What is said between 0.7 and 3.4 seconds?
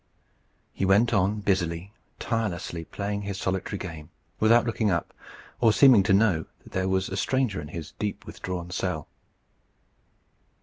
He went on busily, tirelessly, playing his